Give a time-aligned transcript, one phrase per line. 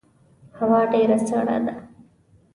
[0.59, 1.73] هوا ډیره سړه ده